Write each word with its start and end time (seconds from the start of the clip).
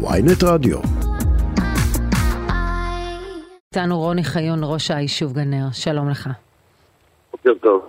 ויינט 0.00 0.44
רדיו. 0.44 0.78
איתנו 3.66 3.98
רוני 3.98 4.24
חיון, 4.24 4.58
ראש 4.62 4.90
היישוב 4.90 5.32
גנר, 5.32 5.66
שלום 5.72 6.10
לך. 6.10 6.28
בוקר 7.32 7.54
טוב. 7.60 7.88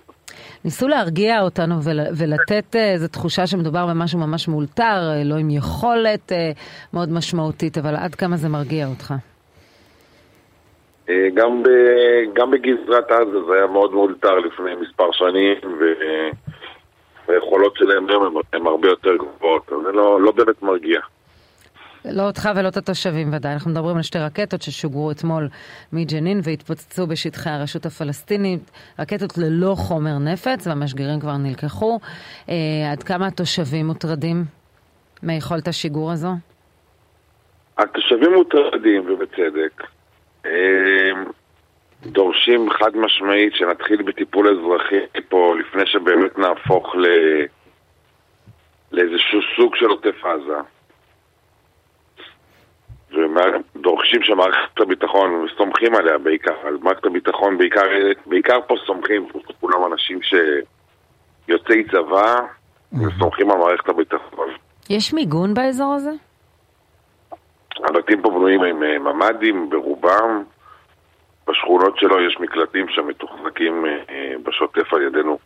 ניסו 0.65 0.87
להרגיע 0.87 1.41
אותנו 1.41 1.83
ול, 1.83 1.99
ולתת 2.17 2.75
אה, 2.75 2.91
איזו 2.91 3.07
תחושה 3.07 3.47
שמדובר 3.47 3.85
במשהו 3.87 4.19
ממש 4.19 4.47
מאולתר, 4.47 4.83
אה, 4.83 5.23
לא 5.25 5.35
עם 5.35 5.49
יכולת 5.49 6.31
אה, 6.31 6.51
מאוד 6.93 7.09
משמעותית, 7.11 7.77
אבל 7.77 7.95
עד 7.95 8.15
כמה 8.15 8.37
זה 8.37 8.49
מרגיע 8.49 8.87
אותך? 8.87 9.13
גם, 11.33 11.63
ב, 11.63 11.69
גם 12.33 12.51
בגזרת 12.51 13.11
עזה 13.11 13.43
זה 13.47 13.53
היה 13.53 13.67
מאוד 13.67 13.93
מאולתר 13.93 14.35
לפני 14.35 14.75
מספר 14.75 15.11
שנים, 15.11 15.57
ו- 15.63 16.29
והיכולות 17.27 17.75
שלהם 17.77 18.09
היום 18.09 18.37
הן 18.53 18.67
הרבה 18.67 18.87
יותר 18.87 19.15
גבוהות, 19.15 19.69
אז 19.71 19.77
זה 19.85 19.91
לא, 19.91 20.21
לא 20.21 20.31
באמת 20.31 20.61
מרגיע. 20.61 20.99
לא 22.05 22.27
אותך 22.27 22.49
ולא 22.55 22.67
את 22.67 22.77
התושבים 22.77 23.33
ודאי. 23.33 23.53
אנחנו 23.53 23.71
מדברים 23.71 23.97
על 23.97 24.03
שתי 24.03 24.19
רקטות 24.19 24.61
ששוגרו 24.61 25.11
אתמול 25.11 25.47
מג'נין 25.93 26.39
והתפוצצו 26.43 27.07
בשטחי 27.07 27.49
הרשות 27.49 27.85
הפלסטינית. 27.85 28.71
רקטות 28.99 29.37
ללא 29.37 29.75
חומר 29.75 30.17
נפץ, 30.17 30.67
והמשגרים 30.67 31.19
כבר 31.19 31.37
נלקחו. 31.37 31.99
אה, 32.49 32.55
עד 32.91 33.03
כמה 33.03 33.27
התושבים 33.27 33.87
מוטרדים 33.87 34.43
מיכולת 35.23 35.67
השיגור 35.67 36.11
הזו? 36.11 36.31
התושבים 37.77 38.33
מוטרדים, 38.33 39.01
ובצדק. 39.09 39.83
אה, 40.45 41.11
דורשים 42.05 42.69
חד 42.69 42.97
משמעית 42.97 43.53
שנתחיל 43.55 44.01
בטיפול 44.01 44.47
אזרחי 44.47 45.21
פה 45.29 45.55
לפני 45.59 45.85
שבאמת 45.85 46.37
נהפוך 46.37 46.95
ל... 46.95 47.05
לאיזשהו 48.91 49.39
סוג 49.55 49.75
של 49.75 49.85
עוטף 49.85 50.25
עזה. 50.25 50.59
ודורשים 54.09 54.23
שמערכת 54.23 54.81
הביטחון, 54.81 55.31
וסומכים 55.33 55.95
עליה 55.95 56.17
בעיקר, 56.17 56.53
על 56.67 56.77
מערכת 56.81 57.05
הביטחון 57.05 57.57
בעיקר, 57.57 57.81
בעיקר 58.25 58.59
פה 58.67 58.75
סומכים, 58.85 59.27
כולם 59.59 59.93
אנשים 59.93 60.19
שיוצאי 60.21 61.83
צבא, 61.83 62.35
וסומכים 62.93 63.51
על 63.51 63.57
מערכת 63.57 63.89
הביטחון. 63.89 64.47
יש 64.89 65.13
מיגון 65.13 65.53
באזור 65.53 65.93
הזה? 65.93 66.11
הבתים 67.89 68.21
פה 68.21 68.29
בנויים 68.29 68.63
עם 68.63 68.83
אה, 68.83 68.99
ממ"דים 68.99 69.69
ברובם, 69.69 70.43
בשכונות 71.47 71.97
שלו 71.97 72.21
יש 72.21 72.37
מקלטים 72.39 72.85
שמתוחזקים 72.89 73.85
אה, 73.85 74.33
בשוטף 74.43 74.93
על 74.93 75.01
ידינו. 75.01 75.37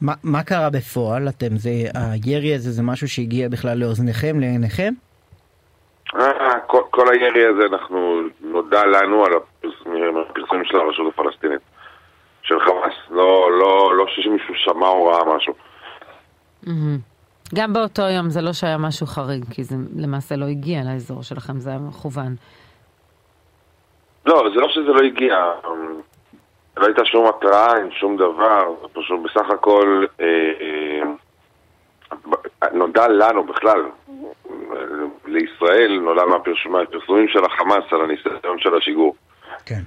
מה, 0.00 0.14
מה 0.24 0.42
קרה 0.42 0.70
בפועל? 0.70 1.28
אתם, 1.28 1.56
זה, 1.56 1.70
הירי 1.94 2.54
הזה 2.54 2.70
זה 2.70 2.82
משהו 2.82 3.08
שהגיע 3.08 3.48
בכלל 3.48 3.78
לאוזניכם, 3.78 4.40
לעיניכם? 4.40 4.92
כל, 6.70 6.82
כל 6.90 7.04
הירי 7.12 7.46
הזה, 7.46 7.62
אנחנו, 7.72 8.20
נודע 8.40 8.86
לנו 8.86 9.24
על 9.24 9.32
הפרסומים, 9.32 10.64
של 10.64 10.76
הרשות 10.76 11.14
הפלסטינית, 11.14 11.60
של 12.42 12.60
חמאס, 12.60 12.94
לא, 13.10 13.50
לא, 13.58 13.96
לא 13.96 14.04
שמישהו 14.08 14.54
שמע 14.54 14.88
או 14.88 15.04
ראה 15.04 15.36
משהו. 15.36 15.54
גם 17.54 17.72
באותו 17.72 18.02
יום 18.02 18.30
זה 18.30 18.40
לא 18.42 18.52
שהיה 18.52 18.78
משהו 18.78 19.06
חריג, 19.06 19.44
כי 19.54 19.64
זה 19.64 19.76
למעשה 19.96 20.36
לא 20.36 20.44
הגיע 20.44 20.80
לאזור 20.84 21.22
שלכם, 21.22 21.60
זה 21.60 21.70
היה 21.70 21.78
מכוון. 21.78 22.34
לא, 24.26 24.42
זה 24.54 24.60
לא 24.60 24.68
שזה 24.68 24.92
לא 24.92 25.00
הגיע. 25.06 25.36
לא 26.76 26.86
הייתה 26.86 27.04
שום 27.04 27.28
התראה, 27.28 27.76
אין 27.76 27.90
שום 27.90 28.16
דבר, 28.16 28.74
פשוט 28.92 29.20
בסך 29.24 29.50
הכל 29.50 30.04
אה, 30.20 30.26
אה, 32.62 32.68
נודע 32.72 33.08
לנו 33.08 33.44
בכלל, 33.44 33.84
לישראל 35.30 35.98
נולד 36.04 36.24
מהפרסומים 36.70 37.28
של 37.28 37.44
החמאס 37.44 37.84
על 37.92 38.00
הניסיון 38.00 38.58
של 38.58 38.74
השיגור. 38.78 39.14
כן. 39.66 39.80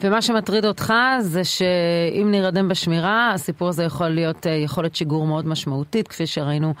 ומה 0.00 0.22
שמטריד 0.22 0.64
אותך 0.64 0.92
זה 1.18 1.44
שאם 1.44 2.30
נרדם 2.30 2.68
בשמירה, 2.68 3.30
הסיפור 3.34 3.68
הזה 3.68 3.84
יכול 3.84 4.08
להיות 4.08 4.46
יכולת 4.64 4.94
שיגור 4.94 5.26
מאוד 5.26 5.46
משמעותית, 5.46 6.08
כפי 6.08 6.26
שראינו 6.26 6.72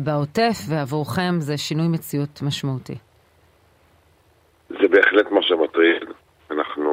בעוטף, 0.00 0.56
ועבורכם 0.68 1.34
זה 1.38 1.56
שינוי 1.56 1.88
מציאות 1.88 2.42
משמעותי. 2.42 2.94
זה 4.68 4.88
בהחלט 4.90 5.30
מה 5.30 5.42
שמטריד. 5.42 6.02
אנחנו 6.50 6.92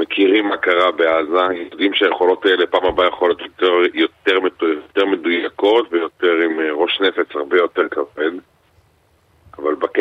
מכירים 0.00 0.48
מה 0.48 0.56
קרה 0.56 0.92
בעזה, 0.92 1.54
יודעים 1.70 1.94
שהיכולות 1.94 2.44
האלה 2.44 2.66
פעם 2.66 2.84
הבאה 2.84 3.08
יכולות 3.08 3.40
יותר, 3.40 3.72
יותר, 3.94 4.34
יותר 4.64 5.06
מדויקות 5.06 5.88
ויותר 5.90 6.32
עם 6.44 6.52
ראש 6.74 7.00
נפץ 7.00 7.34
הרבה 7.34 7.56
יותר 7.56 7.69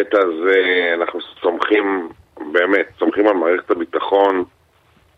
בקטע 0.10 0.18
הזה 0.22 0.94
אנחנו 0.94 1.20
סומכים, 1.42 2.10
באמת, 2.52 2.86
סומכים 3.00 3.28
על 3.28 3.34
מערכת 3.34 3.72
הביטחון 3.72 4.44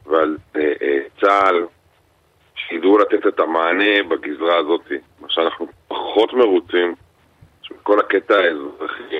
ועל 0.06 0.38
אה, 0.56 0.62
אה, 0.62 0.97
צה"ל, 1.22 1.66
שידעו 2.56 2.97
לתת 2.97 3.28
את 3.28 3.40
המענה 3.40 4.03
בגזרה 4.09 4.57
הזאת. 4.57 4.91
מה 5.22 5.28
שאנחנו 5.30 5.68
פחות 5.88 6.34
מרוצים, 6.34 6.96
כל 7.84 8.00
הקטע 8.00 8.34
האזרחי. 8.34 9.16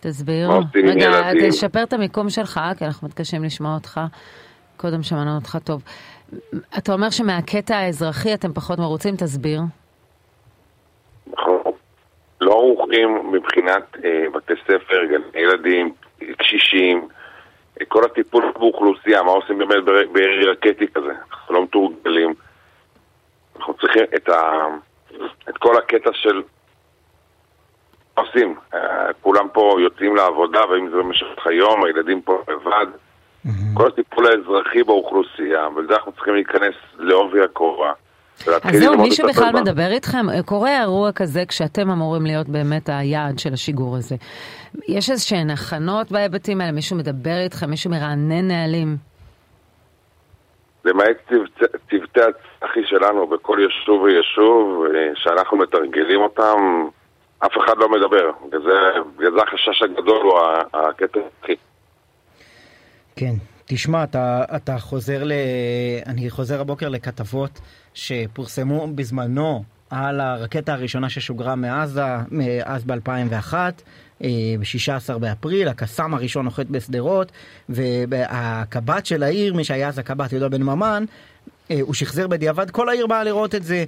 תסביר. 0.00 0.50
רגע, 0.74 1.10
תשפר 1.48 1.82
את 1.82 1.92
המיקום 1.92 2.30
שלך, 2.30 2.60
כי 2.78 2.84
אנחנו 2.84 3.08
מתקשים 3.08 3.44
לשמוע 3.44 3.74
אותך. 3.74 4.00
קודם 4.76 5.02
שמענו 5.02 5.34
אותך 5.34 5.58
טוב. 5.64 5.82
אתה 6.78 6.92
אומר 6.92 7.10
שמהקטע 7.10 7.76
האזרחי 7.76 8.34
אתם 8.34 8.52
פחות 8.52 8.78
מרוצים, 8.78 9.16
תסביר. 9.16 9.60
ערוכים 12.90 13.32
מבחינת 13.32 13.96
אה, 14.04 14.24
בתי 14.34 14.52
ספר, 14.64 15.04
גני 15.04 15.40
ילדים, 15.42 15.92
קשישים, 16.38 17.08
אה, 17.80 17.86
כל 17.86 18.04
הטיפול 18.04 18.52
באוכלוסייה, 18.58 19.22
מה 19.22 19.30
עושים 19.30 19.58
באמת 19.58 19.84
בירי 20.12 20.46
רקטי 20.46 20.88
כזה, 20.94 21.12
אנחנו 21.30 21.54
לא 21.54 21.62
מתורגלים. 21.62 22.34
אנחנו 23.56 23.74
צריכים 23.74 24.02
את, 24.16 24.28
ה, 24.28 24.66
את 25.48 25.56
כל 25.58 25.76
הקטע 25.78 26.10
של 26.12 26.42
מה 28.16 28.22
עושים. 28.22 28.54
אה, 28.74 29.12
כולם 29.20 29.48
פה 29.52 29.76
יוצאים 29.80 30.16
לעבודה, 30.16 30.60
ואם 30.70 30.90
זה 30.90 30.96
במשך 30.96 31.46
היום, 31.46 31.84
הילדים 31.84 32.22
פה 32.22 32.42
לבד. 32.48 32.86
Mm-hmm. 32.86 33.50
כל 33.74 33.86
הטיפול 33.86 34.26
האזרחי 34.26 34.82
באוכלוסייה, 34.82 35.68
ולזה 35.76 35.94
אנחנו 35.94 36.12
צריכים 36.12 36.34
להיכנס 36.34 36.74
לעובי 36.98 37.40
הקורה. 37.44 37.92
אז 38.46 38.76
זהו, 38.78 38.98
מי 38.98 39.12
שבכלל 39.12 39.52
מדבר 39.60 39.90
איתכם, 39.90 40.26
קורה 40.44 40.80
אירוע 40.80 41.12
כזה 41.12 41.44
כשאתם 41.48 41.90
אמורים 41.90 42.26
להיות 42.26 42.48
באמת 42.48 42.88
היעד 42.88 43.38
של 43.38 43.52
השיגור 43.52 43.96
הזה. 43.96 44.16
יש 44.88 45.10
איזה 45.10 45.22
שהן 45.22 45.50
הכנות 45.50 46.12
בהיבטים 46.12 46.60
האלה? 46.60 46.72
מישהו 46.72 46.96
מדבר 46.96 47.38
איתכם? 47.38 47.70
מישהו 47.70 47.90
מרענן 47.90 48.48
נהלים? 48.48 48.96
למעט 50.84 51.32
צוותי 51.90 52.20
הצחי 52.20 52.80
שלנו 52.84 53.26
בכל 53.26 53.58
יישוב 53.60 54.02
ויישוב, 54.02 54.84
שאנחנו 55.14 55.56
מתרגלים 55.56 56.20
אותם, 56.20 56.86
אף 57.38 57.52
אחד 57.64 57.78
לא 57.78 57.88
מדבר. 57.88 58.30
בגלל 59.16 59.32
זה 59.32 59.42
החשש 59.42 59.82
הגדול 59.82 60.22
הוא 60.22 60.38
הקטע 60.74 61.20
הצחי. 61.38 61.56
כן. 63.16 63.34
תשמע, 63.72 64.04
אתה, 64.04 64.44
אתה 64.56 64.78
חוזר 64.78 65.24
ל... 65.24 65.32
אני 66.06 66.30
חוזר 66.30 66.60
הבוקר 66.60 66.88
לכתבות 66.88 67.60
שפורסמו 67.94 68.88
בזמנו 68.94 69.64
על 69.90 70.20
הרקטה 70.20 70.72
הראשונה 70.72 71.10
ששוגרה 71.10 71.54
מעזה, 71.54 72.04
אז 72.64 72.84
ב-2001, 72.84 73.54
ב-16 74.20 75.18
באפריל, 75.18 75.68
הקסאם 75.68 76.14
הראשון 76.14 76.44
נוחת 76.44 76.66
בשדרות, 76.66 77.32
והקב"ט 77.68 79.06
של 79.06 79.22
העיר, 79.22 79.54
מי 79.54 79.64
שהיה 79.64 79.88
אז 79.88 79.98
הקב"ט 79.98 80.32
יהודה 80.32 80.48
בן 80.48 80.62
ממן, 80.62 81.04
הוא 81.80 81.94
שחזר 81.94 82.26
בדיעבד, 82.26 82.70
כל 82.70 82.88
העיר 82.88 83.06
באה 83.06 83.24
לראות 83.24 83.54
את 83.54 83.62
זה. 83.62 83.84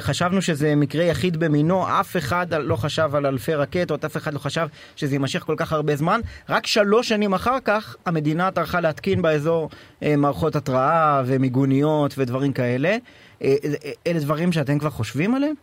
חשבנו 0.00 0.42
שזה 0.42 0.74
מקרה 0.76 1.04
יחיד 1.04 1.36
במינו, 1.36 2.00
אף 2.00 2.16
אחד 2.16 2.46
לא 2.54 2.76
חשב 2.76 3.10
על 3.14 3.26
אלפי 3.26 3.54
רקטות, 3.54 4.04
אף 4.04 4.16
אחד 4.16 4.34
לא 4.34 4.38
חשב 4.38 4.66
שזה 4.96 5.14
יימשך 5.14 5.40
כל 5.40 5.54
כך 5.56 5.72
הרבה 5.72 5.96
זמן. 5.96 6.20
רק 6.48 6.66
שלוש 6.66 7.08
שנים 7.08 7.34
אחר 7.34 7.60
כך 7.64 7.96
המדינה 8.06 8.50
טרחה 8.50 8.80
להתקין 8.80 9.22
באזור 9.22 9.70
מערכות 10.16 10.56
התראה 10.56 11.22
ומיגוניות 11.26 12.14
ודברים 12.18 12.52
כאלה. 12.52 12.96
אלה 14.06 14.20
דברים 14.20 14.52
שאתם 14.52 14.78
כבר 14.78 14.90
חושבים 14.90 15.34
עליהם? 15.34 15.54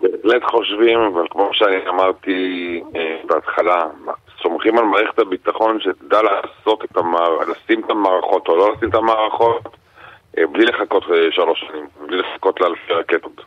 בהחלט 0.00 0.42
חושבים, 0.50 0.98
אבל 1.12 1.22
כמו 1.30 1.50
שאני 1.52 1.88
אמרתי 1.88 2.80
בהתחלה, 3.28 3.84
סומכים 4.60 4.78
על 4.78 4.84
מערכת 4.84 5.18
הביטחון 5.18 5.78
שתדע 5.80 6.18
לעשות 6.22 6.84
את 6.84 6.96
המער... 6.96 7.38
לשים 7.40 7.84
את 7.84 7.90
המערכות 7.90 8.48
או 8.48 8.56
לא 8.56 8.74
לשים 8.76 8.88
את 8.88 8.94
המערכות 8.94 9.76
בלי 10.34 10.64
לחכות 10.64 11.04
שלוש 11.30 11.64
שנים, 11.68 11.86
בלי 12.06 12.16
לחכות 12.16 12.60
לאלפי 12.60 12.92
רקטות. 12.92 13.40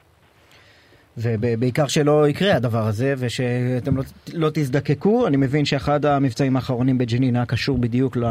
ובעיקר 1.18 1.88
שלא 1.88 2.28
יקרה 2.28 2.56
הדבר 2.56 2.84
הזה 2.88 3.14
ושאתם 3.18 3.98
לא, 3.98 4.04
לא 4.34 4.50
תזדקקו. 4.54 5.28
אני 5.28 5.38
מבין 5.38 5.66
שאחד 5.66 6.06
המבצעים 6.06 6.56
האחרונים 6.56 6.98
בג'נין 6.98 7.36
היה 7.36 7.46
קשור 7.46 7.78
בדיוק 7.78 8.18
ל, 8.18 8.24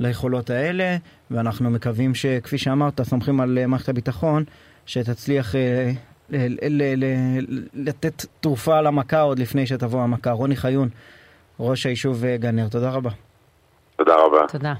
ליכולות 0.00 0.50
האלה, 0.50 0.96
ואנחנו 1.30 1.70
מקווים 1.70 2.14
שכפי 2.14 2.58
שאמרת, 2.58 3.02
סומכים 3.02 3.40
על 3.40 3.66
מערכת 3.66 3.88
הביטחון 3.88 4.44
שתצליח 4.86 5.54
לתת 7.74 8.24
תרופה 8.40 8.80
למכה 8.80 9.20
עוד 9.20 9.38
לפני 9.38 9.66
שתבוא 9.66 10.02
המכה. 10.02 10.30
רוני 10.30 10.56
חיון, 10.56 10.88
ראש 11.60 11.86
היישוב 11.86 12.24
גנר, 12.26 12.68
תודה 12.68 12.90
רבה. 12.90 13.10
תודה 13.96 14.14
רבה. 14.14 14.46
תודה. 14.48 14.74